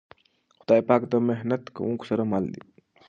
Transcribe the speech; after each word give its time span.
خدای 0.59 0.81
پاک 0.87 1.01
د 1.11 1.13
محنت 1.29 1.63
کونکو 1.77 2.03
سره 2.09 2.23
مل 2.31 2.45
دی. 2.53 2.61